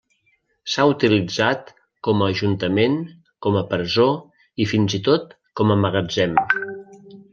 [0.75, 1.69] S'ha utilitzat
[2.07, 2.97] com a Ajuntament,
[3.47, 4.07] com a presó
[4.65, 6.39] i fins i tot com a magatzem.